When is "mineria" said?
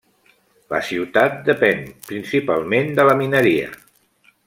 3.25-3.73